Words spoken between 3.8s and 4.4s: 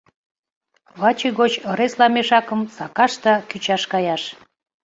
каяш.